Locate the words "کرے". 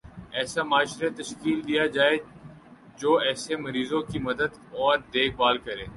5.65-5.85